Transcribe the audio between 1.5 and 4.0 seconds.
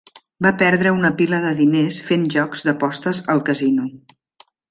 diners fent jocs d'apostes al casino.